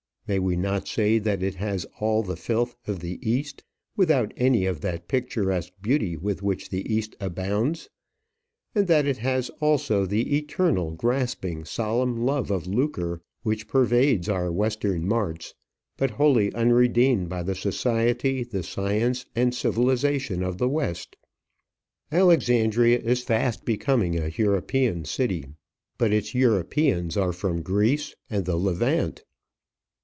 May 0.27 0.39
we 0.39 0.55
not 0.55 0.87
say 0.87 1.19
that 1.19 1.43
it 1.43 1.55
has 1.55 1.85
all 1.99 2.23
the 2.23 2.37
filth 2.37 2.77
of 2.87 3.01
the 3.01 3.19
East, 3.21 3.65
without 3.97 4.31
any 4.37 4.65
of 4.65 4.79
that 4.79 5.09
picturesque 5.09 5.73
beauty 5.81 6.15
with 6.15 6.41
which 6.41 6.69
the 6.69 6.85
East 6.89 7.17
abounds; 7.19 7.89
and 8.73 8.87
that 8.87 9.05
it 9.05 9.17
has 9.17 9.49
also 9.59 10.05
the 10.05 10.37
eternal, 10.37 10.91
grasping, 10.91 11.65
solemn 11.65 12.25
love 12.25 12.49
of 12.49 12.65
lucre 12.65 13.21
which 13.43 13.67
pervades 13.67 14.29
our 14.29 14.49
western 14.49 15.05
marts, 15.05 15.53
but 15.97 16.11
wholly 16.11 16.53
unredeemed 16.53 17.27
by 17.27 17.43
the 17.43 17.53
society, 17.55 18.45
the 18.45 18.63
science, 18.63 19.25
and 19.35 19.53
civilization 19.53 20.43
of 20.43 20.57
the 20.59 20.69
West? 20.69 21.17
Alexandria 22.09 22.99
is 22.99 23.21
fast 23.21 23.65
becoming 23.65 24.17
a 24.17 24.31
European 24.33 25.03
city; 25.03 25.47
but 25.97 26.13
its 26.13 26.33
Europeans 26.33 27.17
are 27.17 27.33
from 27.33 27.61
Greece 27.61 28.15
and 28.29 28.45
the 28.45 28.55
Levant! 28.55 29.25